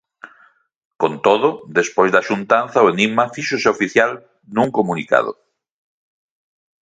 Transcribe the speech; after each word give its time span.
Con 1.01 1.13
todo, 1.25 1.49
despois 1.79 2.09
da 2.15 2.25
xuntanza 2.29 2.83
o 2.85 2.89
enigma 2.93 3.31
fíxose 3.35 3.67
oficial 3.75 4.11
nun 4.55 4.67
comunicado. 4.77 5.31